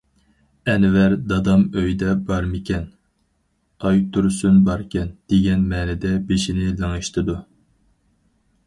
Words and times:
ئەنۋەر:دادام 0.71 1.65
ئۆيدە 1.81 2.15
بارمىكەن؟ 2.31 2.87
ئايتۇرسۇن 3.89 4.59
«باركەن» 4.71 5.13
دېگەن 5.35 5.71
مەنىدە 5.77 6.17
بېشىنى 6.33 6.77
لىڭشىتىدۇ. 6.83 7.39